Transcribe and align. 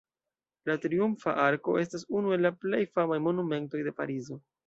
La 0.69 0.75
Triumfa 0.85 1.33
Arko 1.43 1.75
estas 1.83 2.07
unu 2.21 2.33
el 2.37 2.43
la 2.47 2.53
plej 2.65 2.81
famaj 2.97 3.21
monumentoj 3.29 3.85
de 3.89 3.97
Parizo. 4.01 4.39